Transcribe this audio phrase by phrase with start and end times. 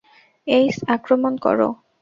[0.47, 1.69] এইস, আক্রমণ করো।